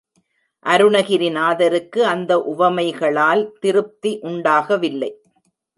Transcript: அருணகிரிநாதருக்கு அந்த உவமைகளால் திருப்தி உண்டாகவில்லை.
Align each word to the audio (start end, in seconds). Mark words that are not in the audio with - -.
அருணகிரிநாதருக்கு 0.65 2.01
அந்த 2.05 2.39
உவமைகளால் 2.39 3.43
திருப்தி 3.59 4.19
உண்டாகவில்லை. 4.21 5.11